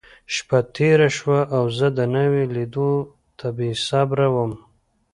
شپه 0.35 0.59
تېره 0.75 1.09
شوه، 1.17 1.39
او 1.55 1.63
زه 1.77 1.87
د 1.97 1.99
ناوې 2.13 2.45
لیدو 2.55 2.91
ته 3.37 3.47
بېصبره 3.57 4.27
وم. 4.35 4.51